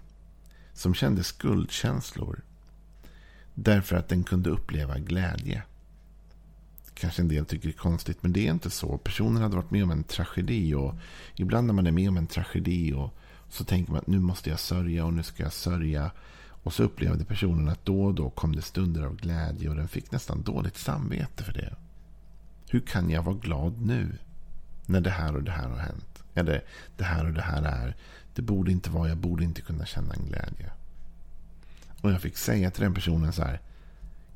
som 0.73 0.93
kände 0.93 1.23
skuldkänslor. 1.23 2.41
Därför 3.53 3.95
att 3.95 4.09
den 4.09 4.23
kunde 4.23 4.49
uppleva 4.49 4.99
glädje. 4.99 5.63
Kanske 6.95 7.21
en 7.21 7.27
del 7.27 7.45
tycker 7.45 7.67
det 7.67 7.73
är 7.73 7.77
konstigt, 7.77 8.17
men 8.21 8.33
det 8.33 8.47
är 8.47 8.51
inte 8.51 8.69
så. 8.69 8.97
Personen 8.97 9.41
hade 9.41 9.55
varit 9.55 9.71
med 9.71 9.83
om 9.83 9.91
en 9.91 10.03
tragedi. 10.03 10.73
och 10.73 10.95
Ibland 11.35 11.67
när 11.67 11.73
man 11.73 11.87
är 11.87 11.91
med 11.91 12.09
om 12.09 12.17
en 12.17 12.27
tragedi 12.27 12.93
och 12.93 13.13
så 13.49 13.63
tänker 13.63 13.91
man 13.91 14.01
att 14.01 14.07
nu 14.07 14.19
måste 14.19 14.49
jag 14.49 14.59
sörja 14.59 15.05
och 15.05 15.13
nu 15.13 15.23
ska 15.23 15.43
jag 15.43 15.53
sörja. 15.53 16.11
Och 16.47 16.73
så 16.73 16.83
upplevde 16.83 17.25
personen 17.25 17.69
att 17.69 17.85
då 17.85 18.03
och 18.03 18.13
då 18.13 18.29
kom 18.29 18.55
det 18.55 18.61
stunder 18.61 19.03
av 19.03 19.15
glädje 19.15 19.69
och 19.69 19.75
den 19.75 19.87
fick 19.87 20.11
nästan 20.11 20.41
dåligt 20.41 20.77
samvete 20.77 21.43
för 21.43 21.53
det. 21.53 21.75
Hur 22.69 22.79
kan 22.79 23.09
jag 23.09 23.23
vara 23.23 23.35
glad 23.35 23.81
nu? 23.81 24.17
När 24.85 25.01
det 25.01 25.09
här 25.09 25.35
och 25.35 25.43
det 25.43 25.51
här 25.51 25.69
har 25.69 25.77
hänt. 25.77 26.23
Eller 26.33 26.63
det 26.97 27.03
här 27.03 27.25
och 27.25 27.33
det 27.33 27.41
här 27.41 27.63
är. 27.63 27.95
Det 28.35 28.41
borde 28.41 28.71
inte 28.71 28.89
vara, 28.89 29.09
jag 29.09 29.17
borde 29.17 29.43
inte 29.43 29.61
kunna 29.61 29.85
känna 29.85 30.13
en 30.13 30.25
glädje. 30.25 30.71
Och 32.01 32.11
jag 32.11 32.21
fick 32.21 32.37
säga 32.37 32.71
till 32.71 32.83
den 32.83 32.93
personen 32.93 33.33
så 33.33 33.43
här. 33.43 33.61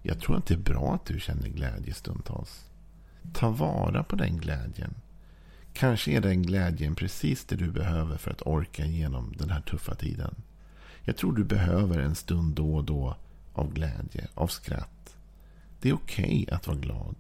Jag 0.02 0.20
tror 0.20 0.38
att 0.38 0.46
det 0.46 0.54
är 0.54 0.58
bra 0.58 0.94
att 0.94 1.06
du 1.06 1.20
känner 1.20 1.50
glädje 1.50 1.94
stundtals. 1.94 2.66
Ta 3.34 3.50
vara 3.50 4.04
på 4.04 4.16
den 4.16 4.38
glädjen. 4.38 4.94
Kanske 5.74 6.12
är 6.12 6.22
den 6.22 6.42
glädjen 6.42 6.96
precis 6.96 7.46
det 7.46 7.56
du 7.56 7.72
behöver 7.72 8.18
för 8.18 8.32
att 8.32 8.42
orka 8.42 8.86
igenom 8.86 9.34
den 9.38 9.50
här 9.50 9.62
tuffa 9.62 9.96
tiden. 9.96 10.36
Jag 11.04 11.18
tror 11.18 11.34
du 11.34 11.44
behöver 11.44 12.00
en 12.00 12.16
stund 12.16 12.56
då 12.56 12.76
och 12.76 12.84
då 12.84 13.16
av 13.54 13.74
glädje, 13.74 14.28
av 14.34 14.48
skratt. 14.48 15.16
Det 15.82 15.90
är 15.90 15.94
okej 15.94 16.44
okay 16.44 16.56
att 16.56 16.68
vara 16.68 16.78
glad. 16.78 17.16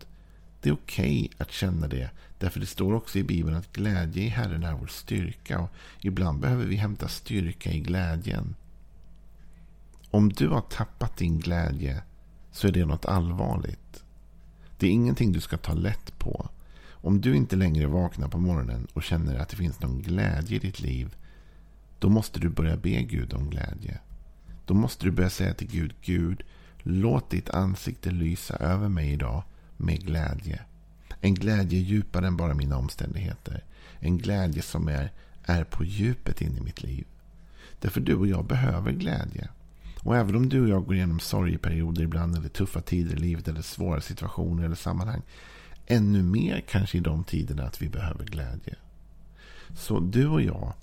Det 0.61 0.69
är 0.69 0.73
okej 0.73 1.19
okay 1.25 1.29
att 1.37 1.51
känna 1.51 1.87
det. 1.87 2.09
Därför 2.37 2.59
det 2.59 2.65
står 2.65 2.93
också 2.93 3.19
i 3.19 3.23
Bibeln 3.23 3.57
att 3.57 3.73
glädje 3.73 4.23
i 4.23 4.27
Herren 4.27 4.63
är 4.63 4.73
vår 4.73 4.87
styrka. 4.87 5.59
Och 5.59 5.69
ibland 6.01 6.39
behöver 6.39 6.65
vi 6.65 6.75
hämta 6.75 7.07
styrka 7.07 7.71
i 7.71 7.79
glädjen. 7.79 8.55
Om 10.11 10.29
du 10.29 10.47
har 10.47 10.61
tappat 10.61 11.17
din 11.17 11.39
glädje 11.39 12.01
så 12.59 12.67
är 12.67 12.71
det 12.71 12.85
något 12.85 13.05
allvarligt. 13.05 14.03
Det 14.77 14.87
är 14.87 14.91
ingenting 14.91 15.31
du 15.31 15.41
ska 15.41 15.57
ta 15.57 15.73
lätt 15.73 16.19
på. 16.19 16.49
Om 16.89 17.21
du 17.21 17.35
inte 17.35 17.55
längre 17.55 17.87
vaknar 17.87 18.27
på 18.27 18.37
morgonen 18.37 18.87
och 18.93 19.03
känner 19.03 19.39
att 19.39 19.49
det 19.49 19.55
finns 19.55 19.81
någon 19.81 20.01
glädje 20.01 20.55
i 20.55 20.59
ditt 20.59 20.79
liv. 20.79 21.15
Då 21.99 22.09
måste 22.09 22.39
du 22.39 22.49
börja 22.49 22.77
be 22.77 22.89
Gud 22.89 23.33
om 23.33 23.49
glädje. 23.49 23.99
Då 24.65 24.73
måste 24.73 25.05
du 25.05 25.11
börja 25.11 25.29
säga 25.29 25.53
till 25.53 25.67
Gud, 25.67 25.93
Gud, 26.01 26.43
låt 26.79 27.29
ditt 27.29 27.49
ansikte 27.49 28.11
lysa 28.11 28.55
över 28.55 28.89
mig 28.89 29.11
idag 29.11 29.43
med 29.77 30.05
glädje. 30.05 30.61
En 31.21 31.33
glädje 31.33 31.79
djupare 31.79 32.27
än 32.27 32.37
bara 32.37 32.53
mina 32.53 32.77
omständigheter. 32.77 33.63
En 33.99 34.17
glädje 34.17 34.61
som 34.61 34.87
är, 34.87 35.11
är 35.43 35.63
på 35.63 35.83
djupet 35.83 36.41
in 36.41 36.57
i 36.57 36.61
mitt 36.61 36.83
liv. 36.83 37.05
Därför 37.79 38.01
du 38.01 38.15
och 38.15 38.27
jag 38.27 38.45
behöver 38.45 38.91
glädje. 38.91 39.49
Och 40.03 40.17
även 40.17 40.35
om 40.35 40.49
du 40.49 40.61
och 40.61 40.69
jag 40.69 40.85
går 40.85 40.95
igenom 40.95 41.19
sorgeperioder 41.19 42.03
ibland, 42.03 42.37
eller 42.37 42.49
tuffa 42.49 42.81
tider 42.81 43.15
i 43.15 43.19
livet, 43.19 43.47
eller 43.47 43.61
svåra 43.61 44.01
situationer 44.01 44.63
eller 44.63 44.75
sammanhang. 44.75 45.21
Ännu 45.85 46.23
mer 46.23 46.63
kanske 46.67 46.97
i 46.97 47.01
de 47.01 47.23
tiderna 47.23 47.63
att 47.63 47.81
vi 47.81 47.89
behöver 47.89 48.25
glädje. 48.25 48.75
Så 49.75 49.99
du 49.99 50.27
och 50.27 50.41
jag, 50.41 50.73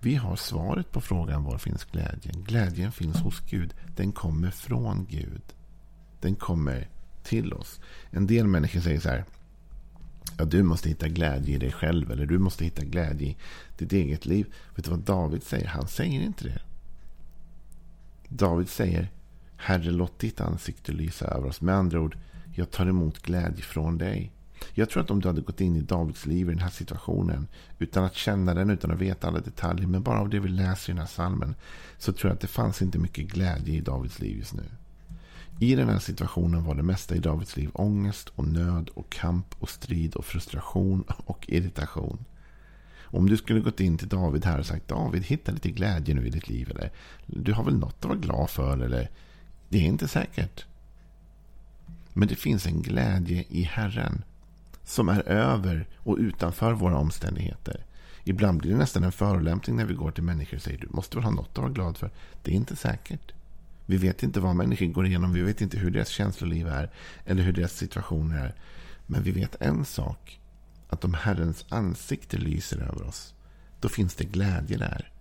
vi 0.00 0.14
har 0.14 0.36
svaret 0.36 0.92
på 0.92 1.00
frågan 1.00 1.44
var 1.44 1.58
finns 1.58 1.84
glädjen? 1.84 2.44
Glädjen 2.44 2.92
finns 2.92 3.16
hos 3.16 3.40
Gud. 3.40 3.74
Den 3.96 4.12
kommer 4.12 4.50
från 4.50 5.06
Gud. 5.10 5.42
Den 6.20 6.34
kommer 6.34 6.88
till 7.22 7.52
oss. 7.52 7.80
En 8.10 8.26
del 8.26 8.46
människor 8.46 8.80
säger 8.80 9.00
så 9.00 9.08
här. 9.08 9.24
Ja, 10.38 10.44
du 10.44 10.62
måste 10.62 10.88
hitta 10.88 11.08
glädje 11.08 11.54
i 11.54 11.58
dig 11.58 11.72
själv. 11.72 12.10
Eller 12.10 12.26
du 12.26 12.38
måste 12.38 12.64
hitta 12.64 12.84
glädje 12.84 13.28
i 13.28 13.36
ditt 13.78 13.92
eget 13.92 14.26
liv. 14.26 14.46
Vet 14.74 14.84
du 14.84 14.90
vad 14.90 15.00
David 15.00 15.42
säger? 15.42 15.66
Han 15.66 15.88
säger 15.88 16.20
inte 16.20 16.44
det. 16.44 16.60
David 18.30 18.68
säger. 18.68 19.10
Herre, 19.56 19.90
låt 19.90 20.18
ditt 20.18 20.40
ansikte 20.40 20.92
lysa 20.92 21.26
över 21.26 21.48
oss. 21.48 21.60
Med 21.60 21.74
andra 21.74 22.00
ord. 22.00 22.18
Jag 22.54 22.70
tar 22.70 22.86
emot 22.86 23.18
glädje 23.18 23.62
från 23.62 23.98
dig. 23.98 24.32
Jag 24.74 24.90
tror 24.90 25.02
att 25.02 25.10
om 25.10 25.20
du 25.20 25.28
hade 25.28 25.40
gått 25.40 25.60
in 25.60 25.76
i 25.76 25.80
Davids 25.80 26.26
liv 26.26 26.48
i 26.48 26.52
den 26.52 26.62
här 26.62 26.70
situationen. 26.70 27.48
Utan 27.78 28.04
att 28.04 28.14
känna 28.14 28.54
den, 28.54 28.70
utan 28.70 28.90
att 28.90 28.98
veta 28.98 29.28
alla 29.28 29.40
detaljer. 29.40 29.86
Men 29.86 30.02
bara 30.02 30.20
av 30.20 30.28
det 30.28 30.40
vi 30.40 30.48
läser 30.48 30.90
i 30.90 30.92
den 30.92 31.00
här 31.00 31.06
salmen. 31.06 31.54
Så 31.98 32.12
tror 32.12 32.30
jag 32.30 32.34
att 32.34 32.40
det 32.40 32.46
fanns 32.46 32.82
inte 32.82 32.98
mycket 32.98 33.28
glädje 33.28 33.74
i 33.74 33.80
Davids 33.80 34.20
liv 34.20 34.38
just 34.38 34.54
nu. 34.54 34.64
I 35.58 35.74
den 35.74 35.88
här 35.88 35.98
situationen 35.98 36.64
var 36.64 36.74
det 36.74 36.82
mesta 36.82 37.14
i 37.14 37.18
Davids 37.18 37.56
liv 37.56 37.70
ångest 37.72 38.28
och 38.28 38.48
nöd 38.48 38.90
och 38.94 39.10
kamp 39.10 39.46
och 39.58 39.70
strid 39.70 40.14
och 40.14 40.24
frustration 40.24 41.04
och 41.08 41.44
irritation. 41.48 42.24
Om 43.10 43.28
du 43.28 43.36
skulle 43.36 43.60
gått 43.60 43.80
in 43.80 43.98
till 43.98 44.08
David 44.08 44.44
här 44.44 44.58
och 44.58 44.66
sagt 44.66 44.88
David, 44.88 45.24
hitta 45.24 45.52
lite 45.52 45.70
glädje 45.70 46.14
nu 46.14 46.26
i 46.26 46.30
ditt 46.30 46.48
liv. 46.48 46.70
Eller 46.70 46.90
du 47.26 47.52
har 47.52 47.64
väl 47.64 47.78
något 47.78 47.96
att 47.98 48.04
vara 48.04 48.18
glad 48.18 48.50
för. 48.50 48.78
Eller 48.78 49.10
det 49.68 49.78
är 49.78 49.82
inte 49.82 50.08
säkert. 50.08 50.64
Men 52.12 52.28
det 52.28 52.36
finns 52.36 52.66
en 52.66 52.82
glädje 52.82 53.44
i 53.48 53.62
Herren. 53.62 54.22
Som 54.84 55.08
är 55.08 55.28
över 55.28 55.86
och 55.96 56.16
utanför 56.16 56.72
våra 56.72 56.98
omständigheter. 56.98 57.84
Ibland 58.24 58.58
blir 58.58 58.70
det 58.70 58.78
nästan 58.78 59.04
en 59.04 59.12
förolämpning 59.12 59.76
när 59.76 59.84
vi 59.84 59.94
går 59.94 60.10
till 60.10 60.22
människor 60.22 60.56
och 60.56 60.62
säger 60.62 60.78
du 60.78 60.88
måste 60.90 61.16
väl 61.16 61.24
ha 61.24 61.30
något 61.30 61.48
att 61.48 61.58
vara 61.58 61.68
glad 61.68 61.96
för. 61.96 62.10
Det 62.42 62.50
är 62.50 62.54
inte 62.54 62.76
säkert. 62.76 63.32
Vi 63.86 63.96
vet 63.96 64.22
inte 64.22 64.40
vad 64.40 64.56
människor 64.56 64.86
går 64.86 65.06
igenom. 65.06 65.32
Vi 65.32 65.42
vet 65.42 65.60
inte 65.60 65.78
hur 65.78 65.90
deras 65.90 66.08
känsloliv 66.08 66.68
är. 66.68 66.90
Eller 67.24 67.42
hur 67.42 67.52
deras 67.52 67.72
situationer 67.72 68.44
är. 68.44 68.54
Men 69.06 69.22
vi 69.22 69.30
vet 69.30 69.62
en 69.62 69.84
sak. 69.84 70.40
Att 70.90 71.04
om 71.04 71.14
Herrens 71.14 71.64
ansikte 71.68 72.38
lyser 72.38 72.78
över 72.78 73.06
oss. 73.06 73.34
Då 73.80 73.88
finns 73.88 74.14
det 74.14 74.24
glädje 74.24 74.78
där. 74.78 75.12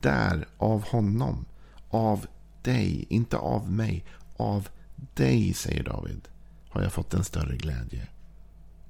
Där, 0.00 0.48
av 0.58 0.82
honom. 0.82 1.44
Av 1.90 2.26
dig. 2.62 3.06
Inte 3.08 3.36
av 3.36 3.72
mig. 3.72 4.04
Av 4.36 4.68
dig, 5.14 5.54
säger 5.54 5.82
David, 5.82 6.28
har 6.68 6.82
jag 6.82 6.92
fått 6.92 7.14
en 7.14 7.24
större 7.24 7.56
glädje 7.56 8.08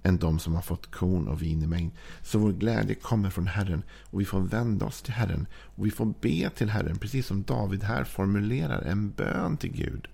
än 0.03 0.19
de 0.19 0.39
som 0.39 0.55
har 0.55 0.63
fått 0.63 0.91
korn 0.91 1.29
och 1.29 1.43
vin 1.43 1.63
i 1.63 1.67
mängd. 1.67 1.91
Så 2.23 2.39
vår 2.39 2.53
glädje 2.53 2.95
kommer 2.95 3.31
från 3.31 3.47
Herren 3.47 3.83
och 4.03 4.21
vi 4.21 4.25
får 4.25 4.41
vända 4.41 4.87
oss 4.87 5.03
till 5.03 5.13
Herren 5.13 5.47
och 5.53 5.87
vi 5.87 5.91
får 5.91 6.15
be 6.21 6.51
till 6.51 6.71
Herren, 6.71 6.99
precis 6.99 7.27
som 7.27 7.43
David 7.43 7.83
här 7.83 8.05
formulerar 8.05 8.83
en 8.83 9.11
bön 9.11 9.57
till 9.57 9.73
Gud. 9.73 10.09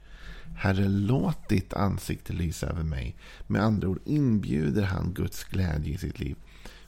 Herre, 0.54 0.88
låt 0.88 1.48
ditt 1.48 1.72
ansikte 1.72 2.32
lysa 2.32 2.66
över 2.66 2.82
mig. 2.82 3.16
Med 3.46 3.62
andra 3.62 3.88
ord 3.88 4.00
inbjuder 4.04 4.82
han 4.82 5.12
Guds 5.12 5.44
glädje 5.44 5.94
i 5.94 5.98
sitt 5.98 6.20
liv. 6.20 6.36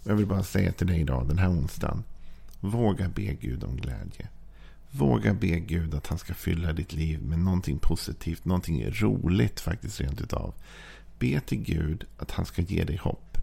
Och 0.02 0.10
jag 0.10 0.16
vill 0.16 0.26
bara 0.26 0.42
säga 0.42 0.72
till 0.72 0.86
dig 0.86 1.00
idag, 1.00 1.28
den 1.28 1.38
här 1.38 1.50
onsdagen. 1.50 2.04
Våga 2.60 3.08
be 3.08 3.34
Gud 3.34 3.64
om 3.64 3.76
glädje. 3.76 4.28
Våga 4.90 5.34
be 5.34 5.58
Gud 5.60 5.94
att 5.94 6.06
han 6.06 6.18
ska 6.18 6.34
fylla 6.34 6.72
ditt 6.72 6.92
liv 6.92 7.22
med 7.22 7.38
någonting 7.38 7.78
positivt, 7.78 8.44
någonting 8.44 8.90
roligt 8.90 9.60
faktiskt 9.60 10.00
rent 10.00 10.20
utav. 10.20 10.54
Be 11.18 11.40
till 11.40 11.62
Gud 11.62 12.04
att 12.16 12.30
han 12.30 12.46
ska 12.46 12.62
ge 12.62 12.84
dig 12.84 12.96
hopp. 12.96 13.38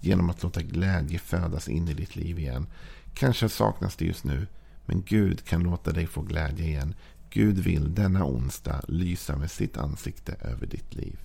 Genom 0.00 0.30
att 0.30 0.42
låta 0.42 0.62
glädje 0.62 1.18
födas 1.18 1.68
in 1.68 1.88
i 1.88 1.94
ditt 1.94 2.16
liv 2.16 2.38
igen. 2.38 2.66
Kanske 3.14 3.48
saknas 3.48 3.96
det 3.96 4.04
just 4.04 4.24
nu. 4.24 4.46
Men 4.86 5.02
Gud 5.06 5.44
kan 5.44 5.62
låta 5.62 5.92
dig 5.92 6.06
få 6.06 6.22
glädje 6.22 6.66
igen. 6.66 6.94
Gud 7.34 7.58
vill 7.58 7.94
denna 7.94 8.24
onsdag 8.24 8.80
lysa 8.88 9.36
med 9.36 9.50
sitt 9.50 9.76
ansikte 9.76 10.32
över 10.40 10.66
ditt 10.66 10.94
liv. 10.94 11.18